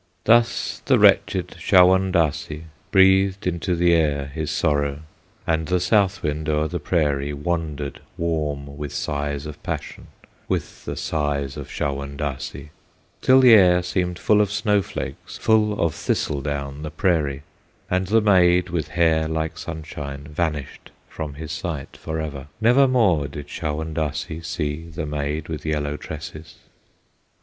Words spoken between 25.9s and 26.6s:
tresses!